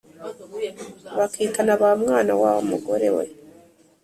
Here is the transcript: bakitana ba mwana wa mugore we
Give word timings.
bakitana 1.17 1.73
ba 1.81 1.89
mwana 2.01 2.33
wa 2.41 2.51
mugore 2.69 3.09
we 3.15 3.25